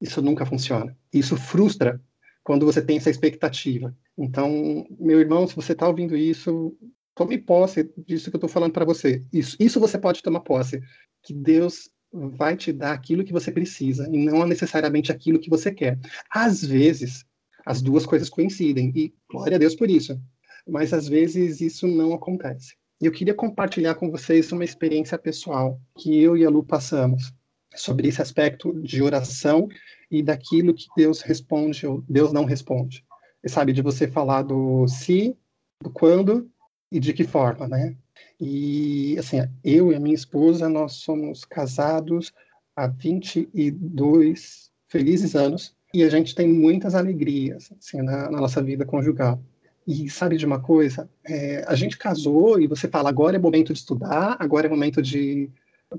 [0.00, 0.96] isso nunca funciona.
[1.12, 2.00] Isso frustra
[2.44, 3.92] quando você tem essa expectativa.
[4.18, 6.76] Então, meu irmão, se você está ouvindo isso,
[7.14, 9.22] tome posse disso que eu estou falando para você.
[9.32, 10.80] Isso, isso você pode tomar posse.
[11.22, 15.72] Que Deus vai te dar aquilo que você precisa e não necessariamente aquilo que você
[15.72, 15.98] quer.
[16.30, 17.24] Às vezes,
[17.64, 20.18] as duas coisas coincidem e glória a Deus por isso.
[20.66, 22.74] Mas às vezes isso não acontece.
[23.00, 27.32] Eu queria compartilhar com vocês uma experiência pessoal que eu e a Lu passamos
[27.74, 29.68] sobre esse aspecto de oração
[30.10, 33.04] e daquilo que Deus responde ou Deus não responde.
[33.48, 35.36] Sabe, de você falar do se,
[35.82, 36.50] do quando
[36.90, 37.96] e de que forma, né?
[38.40, 42.32] E, assim, eu e a minha esposa, nós somos casados
[42.74, 48.84] há 22 felizes anos e a gente tem muitas alegrias, assim, na, na nossa vida
[48.84, 49.40] conjugal.
[49.86, 51.08] E sabe de uma coisa?
[51.24, 55.00] É, a gente casou e você fala, agora é momento de estudar, agora é momento
[55.00, 55.48] de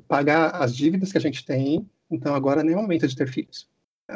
[0.08, 3.68] pagar as dívidas que a gente tem, então agora não é momento de ter filhos.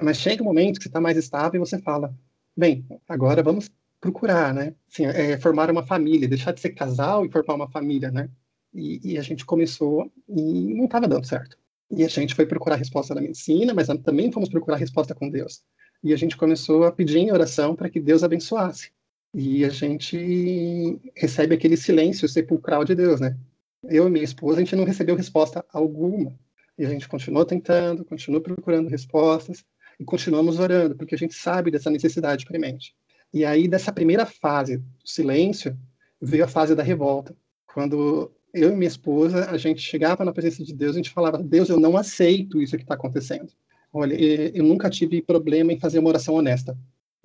[0.04, 2.14] Mas chega um momento que você está mais estável e você fala,
[2.62, 4.76] bem, agora vamos procurar, né?
[4.88, 8.30] Assim, é, formar uma família, deixar de ser casal e formar uma família, né?
[8.72, 11.58] E, e a gente começou e não estava dando certo.
[11.90, 15.64] E a gente foi procurar resposta na medicina, mas também fomos procurar resposta com Deus.
[16.04, 18.92] E a gente começou a pedir em oração para que Deus abençoasse.
[19.34, 23.36] E a gente recebe aquele silêncio sepulcral de Deus, né?
[23.86, 26.32] Eu e minha esposa, a gente não recebeu resposta alguma.
[26.78, 29.66] E a gente continuou tentando, continuou procurando respostas
[30.02, 32.96] e continuamos orando, porque a gente sabe dessa necessidade premente.
[33.32, 35.78] E aí, dessa primeira fase do silêncio,
[36.20, 37.36] veio a fase da revolta.
[37.72, 41.38] Quando eu e minha esposa, a gente chegava na presença de Deus, a gente falava:
[41.38, 43.52] Deus, eu não aceito isso que está acontecendo.
[43.94, 46.76] Olha, eu nunca tive problema em fazer uma oração honesta.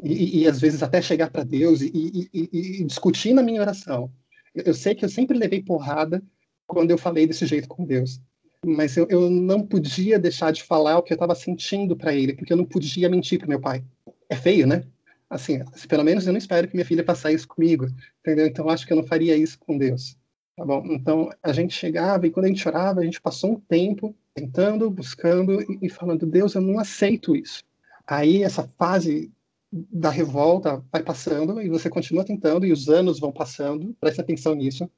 [0.03, 4.13] E, e, e às vezes até chegar para Deus e, e, discutir na minha oração.
[4.55, 6.23] Eu, sei que eu sempre levei porrada
[6.67, 8.21] quando eu falei desse jeito com Deus.
[8.69, 12.35] Mas eu, eu não podia deixar de falar o que eu estava sentindo para Ele,
[12.35, 13.85] porque eu não podia mentir para meu pai.
[14.29, 14.85] É feio, né?
[15.29, 17.87] assim, pelo menos eu não espero que minha filha faça isso comigo,
[18.21, 18.47] entendeu?
[18.47, 20.17] Então acho que eu não faria isso com Deus,
[20.57, 20.85] tá bom?
[20.87, 24.91] Então a gente chegava e quando a gente chorava, a gente passou um tempo tentando,
[24.91, 27.65] buscando e, e falando, Deus, eu não aceito isso.
[28.07, 29.33] Aí essa fase
[29.73, 34.55] da revolta vai passando e você continua tentando e os anos vão passando, presta atenção
[34.55, 34.89] nisso,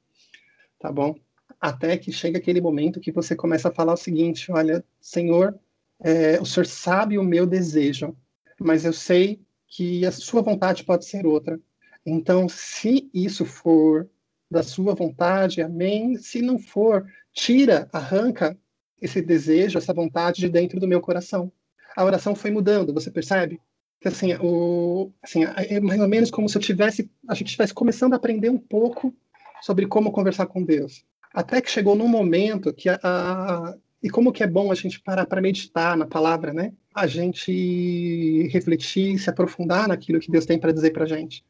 [0.79, 1.15] tá bom?
[1.59, 5.59] Até que chega aquele momento que você começa a falar o seguinte, olha, Senhor,
[5.99, 8.15] é, o Senhor sabe o meu desejo,
[8.59, 11.59] mas eu sei que a sua vontade pode ser outra.
[12.05, 14.09] Então, se isso for
[14.49, 16.17] da sua vontade, amém.
[16.17, 18.57] Se não for, tira, arranca
[19.01, 21.51] esse desejo, essa vontade de dentro do meu coração.
[21.95, 23.59] A oração foi mudando, você percebe?
[24.05, 28.13] assim, o, assim, é mais ou menos como se eu tivesse, a gente estivesse começando
[28.13, 29.13] a aprender um pouco
[29.61, 31.03] sobre como conversar com Deus.
[31.33, 35.01] Até que chegou num momento que a, a e como que é bom a gente
[35.01, 36.71] parar para meditar na palavra, né?
[36.95, 41.43] A gente refletir, se aprofundar naquilo que Deus tem para dizer para a gente.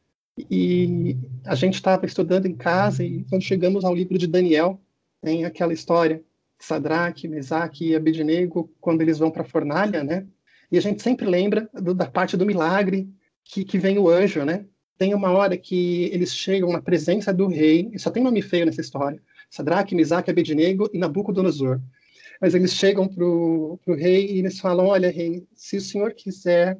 [0.50, 1.16] E
[1.46, 4.80] a gente estava estudando em casa e quando chegamos ao livro de Daniel,
[5.22, 6.22] tem aquela história
[6.58, 10.26] Sadraque, Mesaque e Abednego quando eles vão para a fornalha, né?
[10.72, 13.08] E a gente sempre lembra do, da parte do milagre
[13.44, 14.66] que, que vem o anjo, né?
[14.98, 18.66] Tem uma hora que eles chegam na presença do rei, e só tem nome feio
[18.66, 21.80] nessa história, Sadraque, Mesaque, Abednego e Nabucodonosor.
[22.40, 26.78] Mas eles chegam para o rei e eles falam, olha, rei, se o senhor quiser,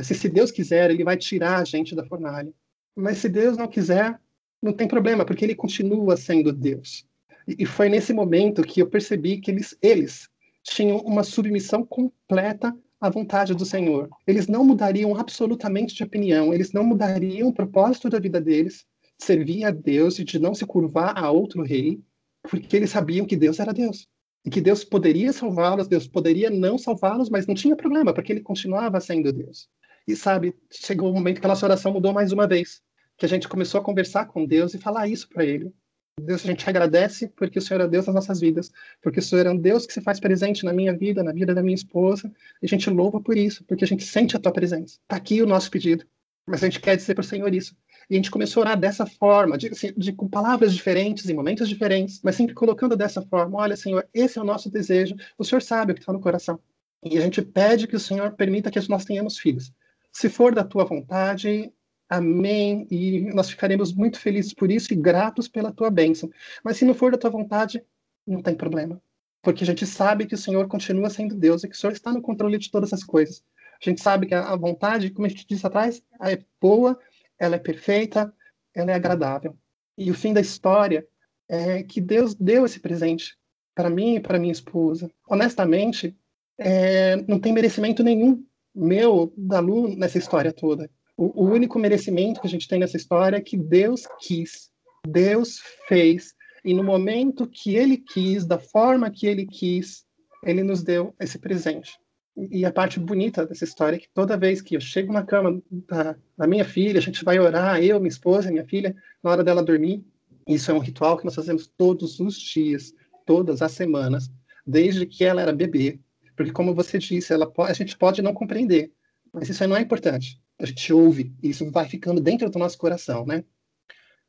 [0.00, 2.52] se, se Deus quiser, ele vai tirar a gente da fornalha.
[2.96, 4.18] Mas se Deus não quiser,
[4.62, 7.06] não tem problema, porque ele continua sendo Deus.
[7.46, 10.28] E, foi nesse momento que eu percebi que eles, eles
[10.62, 14.08] tinham uma submissão completa à vontade do Senhor.
[14.26, 18.86] Eles não mudariam absolutamente de opinião, eles não mudariam o propósito da vida deles,
[19.18, 22.00] de servir a Deus e de não se curvar a outro rei,
[22.42, 24.08] porque eles sabiam que Deus era Deus.
[24.44, 28.40] E que Deus poderia salvá-los, Deus poderia não salvá-los, mas não tinha problema, porque ele
[28.40, 29.68] continuava sendo Deus.
[30.06, 32.82] E sabe, chegou o um momento que a nossa oração mudou mais uma vez,
[33.16, 35.72] que a gente começou a conversar com Deus e falar isso para ele.
[36.20, 39.46] Deus, a gente agradece porque o Senhor é Deus das nossas vidas, porque o Senhor
[39.46, 42.30] é um Deus que se faz presente na minha vida, na vida da minha esposa,
[42.60, 44.98] e a gente louva por isso, porque a gente sente a tua presença.
[45.02, 46.04] Está aqui o nosso pedido,
[46.46, 47.74] mas a gente quer dizer para o Senhor isso.
[48.08, 51.34] E a gente começou a orar dessa forma, de, assim, de, com palavras diferentes, em
[51.34, 55.44] momentos diferentes, mas sempre colocando dessa forma: olha, Senhor, esse é o nosso desejo, o
[55.44, 56.58] Senhor sabe o que está no coração.
[57.04, 59.72] E a gente pede que o Senhor permita que nós tenhamos filhos.
[60.12, 61.72] Se for da tua vontade,
[62.12, 62.86] Amém.
[62.90, 66.30] E nós ficaremos muito felizes por isso e gratos pela tua bênção.
[66.62, 67.82] Mas se não for da tua vontade,
[68.26, 69.00] não tem problema.
[69.40, 72.12] Porque a gente sabe que o Senhor continua sendo Deus e que o Senhor está
[72.12, 73.42] no controle de todas as coisas.
[73.82, 76.98] A gente sabe que a vontade, como a gente disse atrás, é boa,
[77.38, 78.32] ela é perfeita,
[78.74, 79.56] ela é agradável.
[79.96, 81.06] E o fim da história
[81.48, 83.36] é que Deus deu esse presente
[83.74, 85.10] para mim e para minha esposa.
[85.28, 86.16] Honestamente,
[86.58, 90.90] é, não tem merecimento nenhum meu, da Lu, nessa história toda.
[91.16, 94.70] O, o único merecimento que a gente tem nessa história é que Deus quis,
[95.06, 100.04] Deus fez, e no momento que Ele quis, da forma que Ele quis,
[100.44, 101.98] Ele nos deu esse presente.
[102.36, 105.62] E a parte bonita dessa história é que toda vez que eu chego na cama
[105.70, 109.44] da, da, minha filha, a gente vai orar, eu, minha esposa, minha filha, na hora
[109.44, 110.02] dela dormir.
[110.48, 112.94] Isso é um ritual que nós fazemos todos os dias,
[113.26, 114.30] todas as semanas,
[114.66, 116.00] desde que ela era bebê.
[116.34, 118.90] Porque, como você disse, ela, a gente pode não compreender,
[119.32, 122.58] mas isso aí não é importante a gente ouve, e isso vai ficando dentro do
[122.58, 123.44] nosso coração, né?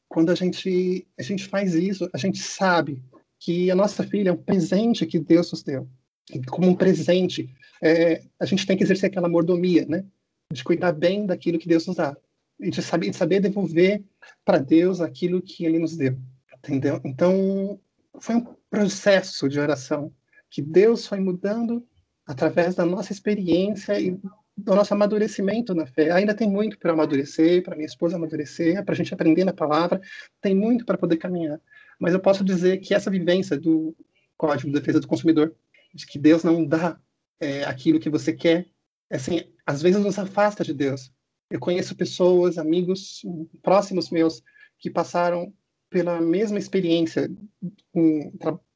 [0.10, 3.04] Quando a gente, a gente faz isso, a gente sabe
[3.40, 5.88] que a nossa filha é um presente que Deus nos deu.
[6.50, 10.06] Como um presente, é, a gente tem que exercer aquela mordomia, né?
[10.52, 12.16] De cuidar bem daquilo que Deus nos dá.
[12.58, 14.02] E de saber, de saber devolver
[14.46, 16.18] para Deus aquilo que Ele nos deu.
[16.58, 17.02] Entendeu?
[17.04, 17.78] Então,
[18.22, 20.14] foi um processo de oração
[20.50, 21.86] que Deus foi mudando
[22.26, 24.12] através da nossa experiência e
[24.56, 26.12] do nosso amadurecimento na fé.
[26.12, 30.00] Ainda tem muito para amadurecer, para minha esposa amadurecer, para a gente aprender na palavra,
[30.40, 31.60] tem muito para poder caminhar.
[32.00, 33.94] Mas eu posso dizer que essa vivência do
[34.38, 35.54] Código de Defesa do Consumidor,
[35.94, 36.98] de que Deus não dá
[37.44, 38.68] é, aquilo que você quer,
[39.12, 41.12] assim, às vezes nos afasta de Deus.
[41.50, 43.22] Eu conheço pessoas, amigos
[43.62, 44.42] próximos meus,
[44.80, 45.54] que passaram
[45.90, 47.30] pela mesma experiência
[47.92, 48.32] com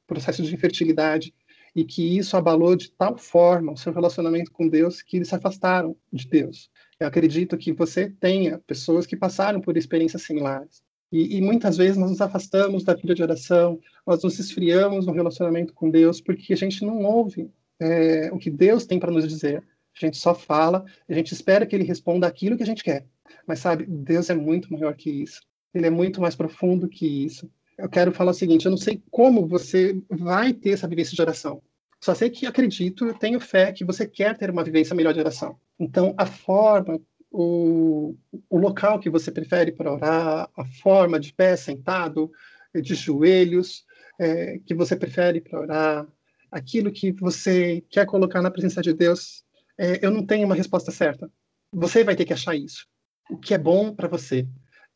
[0.06, 1.34] processo de infertilidade,
[1.74, 5.34] e que isso abalou de tal forma o seu relacionamento com Deus que eles se
[5.34, 6.70] afastaram de Deus.
[6.98, 10.82] Eu acredito que você tenha pessoas que passaram por experiências similares.
[11.12, 15.12] E, e, muitas vezes nós nos afastamos da vida de oração, nós nos esfriamos no
[15.12, 19.26] relacionamento com Deus porque a gente não ouve é, o que Deus tem para nos
[19.26, 19.62] dizer.
[19.96, 23.06] A gente só fala, a gente espera que Ele responda aquilo que a gente quer.
[23.46, 25.40] Mas sabe, Deus é muito maior que isso.
[25.74, 29.00] Ele é muito mais profundo que isso eu quero falar o seguinte: eu não sei
[29.10, 31.62] como você vai ter essa vivência de oração.
[32.00, 35.20] Só sei que acredito, eu tenho fé que você quer ter uma vivência melhor de
[35.20, 35.58] oração.
[35.78, 37.00] Então, a forma,
[37.30, 38.14] o,
[38.48, 42.30] o local que você prefere para orar, a forma de pé, sentado,
[42.74, 43.84] de joelhos,
[44.18, 46.06] é, que você prefere para orar,
[46.50, 49.44] aquilo que você quer colocar na presença de Deus,
[49.78, 51.30] é, eu não tenho uma resposta certa.
[51.72, 52.86] Você vai ter que achar isso.
[53.30, 54.46] O que é bom para você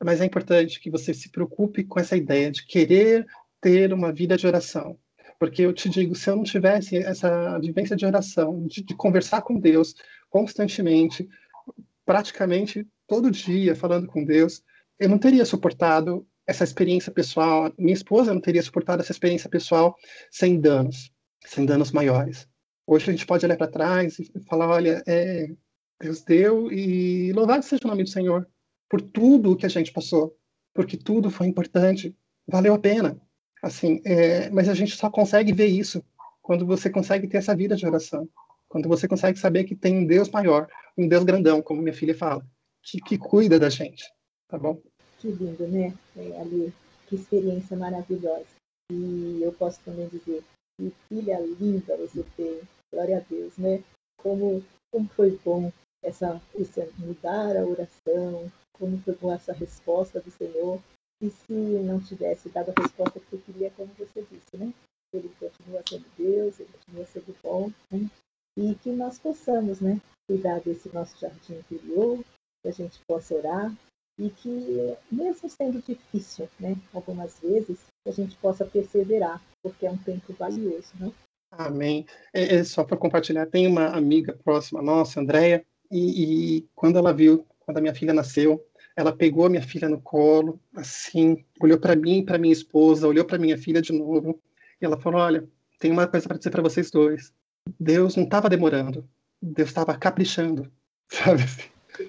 [0.04, 3.26] mas é importante que você se preocupe com essa ideia de querer
[3.60, 4.98] ter uma vida de oração.
[5.38, 9.42] Porque eu te digo, se eu não tivesse essa vivência de oração, de, de conversar
[9.42, 9.94] com Deus
[10.28, 11.28] constantemente,
[12.04, 14.62] praticamente todo dia falando com Deus,
[14.98, 19.96] eu não teria suportado essa experiência pessoal, minha esposa não teria suportado essa experiência pessoal
[20.30, 21.11] sem danos,
[21.44, 22.48] sem danos maiores.
[22.86, 25.48] Hoje a gente pode olhar para trás e falar, olha, é,
[26.00, 28.46] Deus deu e louvado seja o nome do Senhor
[28.88, 30.36] por tudo que a gente passou,
[30.74, 32.16] porque tudo foi importante,
[32.46, 33.20] valeu a pena.
[33.62, 36.04] Assim, é, mas a gente só consegue ver isso
[36.42, 38.28] quando você consegue ter essa vida de oração,
[38.68, 40.66] quando você consegue saber que tem um Deus maior,
[40.98, 42.44] um Deus grandão, como minha filha fala,
[42.82, 44.04] que, que cuida da gente,
[44.48, 44.82] tá bom?
[45.20, 46.72] Que lindo, né, é, Ali?
[47.06, 48.46] Que experiência maravilhosa.
[48.90, 50.42] E eu posso também dizer,
[50.82, 52.60] que filha linda você tem,
[52.92, 53.82] glória a Deus, né?
[54.16, 55.72] Como, como foi bom
[56.02, 56.40] essa,
[56.98, 60.80] mudar a oração, como foi bom essa resposta do Senhor.
[61.20, 64.72] E se não tivesse dado a resposta que eu queria, como você disse, né?
[65.12, 68.10] Ele continua sendo Deus, ele continua sendo bom, né?
[68.56, 70.00] E que nós possamos, né?
[70.26, 72.24] Cuidar desse nosso jardim interior,
[72.62, 73.72] que a gente possa orar,
[74.18, 79.96] e que, mesmo sendo difícil, né, algumas vezes, a gente possa perseverar, porque é um
[79.96, 81.12] tempo valioso, né?
[81.50, 82.06] Amém.
[82.32, 87.12] É, é só para compartilhar, tem uma amiga próxima nossa, Andréia, e, e, quando ela
[87.12, 88.64] viu, quando a minha filha nasceu,
[88.96, 93.24] ela pegou a minha filha no colo, assim, olhou para mim, para minha esposa, olhou
[93.24, 94.40] para minha filha de novo,
[94.80, 95.46] e ela falou: Olha,
[95.78, 97.32] tem uma coisa para dizer para vocês dois.
[97.78, 99.06] Deus não estava demorando,
[99.40, 100.70] Deus estava caprichando,
[101.08, 101.42] sabe?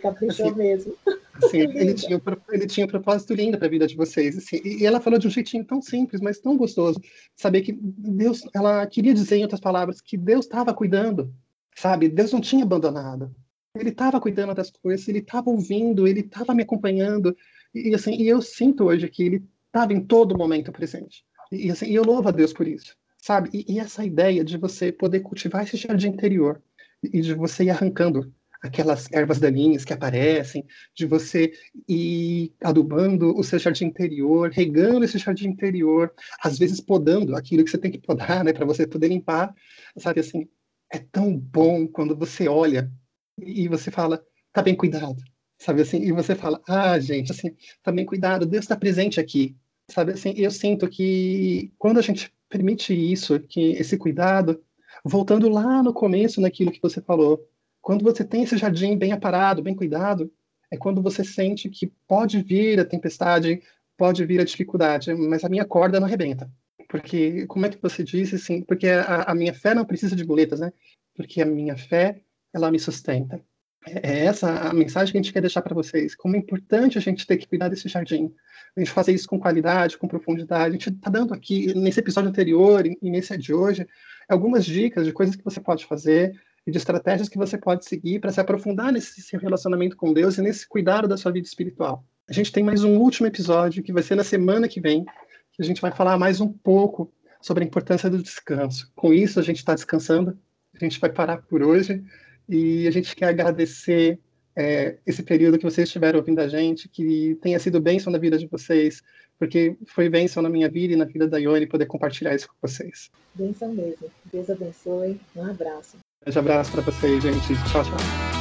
[0.02, 0.98] Caprichou assim, mesmo.
[1.42, 2.22] Assim, ele, tinha,
[2.52, 4.38] ele tinha um propósito lindo para a vida de vocês.
[4.38, 7.02] Assim, e ela falou de um jeitinho tão simples, mas tão gostoso.
[7.36, 11.34] Saber que Deus, ela queria dizer, em outras palavras, que Deus estava cuidando,
[11.76, 12.08] sabe?
[12.08, 13.34] Deus não tinha abandonado.
[13.76, 17.36] Ele estava cuidando das coisas, ele estava ouvindo, ele estava me acompanhando.
[17.74, 21.26] E, assim, e eu sinto hoje que ele estava em todo momento presente.
[21.52, 23.50] E, assim, e eu louvo a Deus por isso, sabe?
[23.52, 26.62] E, e essa ideia de você poder cultivar esse jardim interior
[27.02, 28.32] e de você ir arrancando
[28.64, 31.52] aquelas ervas daninhas que aparecem, de você
[31.88, 37.70] ir adubando o seu jardim interior, regando esse jardim interior, às vezes podando aquilo que
[37.70, 39.54] você tem que podar, né, para você poder limpar,
[39.98, 40.48] sabe assim,
[40.90, 42.90] é tão bom quando você olha
[43.38, 45.22] e você fala, tá bem cuidado,
[45.58, 47.54] sabe assim, e você fala, ah, gente, assim,
[47.84, 49.58] tá bem cuidado, Deus está presente aqui,
[49.92, 54.64] sabe assim, eu sinto que quando a gente permite isso, que esse cuidado,
[55.04, 57.46] voltando lá no começo naquilo que você falou,
[57.84, 60.32] quando você tem esse jardim bem aparado, bem cuidado,
[60.72, 63.62] é quando você sente que pode vir a tempestade,
[63.98, 66.50] pode vir a dificuldade, mas a minha corda não arrebenta.
[66.88, 70.24] Porque, como é que você disse, assim, porque a, a minha fé não precisa de
[70.24, 70.72] boletas, né?
[71.14, 72.22] Porque a minha fé,
[72.54, 73.44] ela me sustenta.
[73.86, 76.16] É, é essa a mensagem que a gente quer deixar para vocês.
[76.16, 78.34] Como é importante a gente ter que cuidar desse jardim.
[78.78, 80.70] A gente fazer isso com qualidade, com profundidade.
[80.70, 83.86] A gente está dando aqui, nesse episódio anterior e nesse de hoje,
[84.30, 86.34] algumas dicas de coisas que você pode fazer
[86.66, 90.38] e de estratégias que você pode seguir para se aprofundar nesse seu relacionamento com Deus
[90.38, 92.06] e nesse cuidado da sua vida espiritual.
[92.30, 95.62] A gente tem mais um último episódio que vai ser na semana que vem, que
[95.62, 97.12] a gente vai falar mais um pouco
[97.42, 98.90] sobre a importância do descanso.
[98.96, 100.38] Com isso, a gente está descansando,
[100.74, 102.04] a gente vai parar por hoje
[102.48, 104.18] e a gente quer agradecer
[104.56, 108.38] é, esse período que vocês estiveram ouvindo a gente, que tenha sido bênção na vida
[108.38, 109.04] de vocês,
[109.38, 112.56] porque foi bênção na minha vida e na vida da Ione poder compartilhar isso com
[112.62, 113.12] vocês.
[113.36, 114.10] Bênção mesmo.
[114.32, 115.20] Deus abençoe.
[115.36, 115.98] Um abraço.
[116.26, 117.54] Grande abraço para vocês, gente.
[117.70, 118.33] Tchau, tchau.